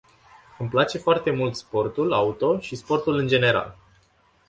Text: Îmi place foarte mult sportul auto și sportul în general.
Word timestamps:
Îmi 0.57 0.69
place 0.69 0.97
foarte 0.97 1.31
mult 1.31 1.55
sportul 1.55 2.13
auto 2.13 2.59
și 2.59 2.75
sportul 2.75 3.17
în 3.17 3.27
general. 3.27 3.77